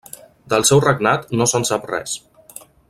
[0.53, 2.19] Del seu regnat no se'n sap res.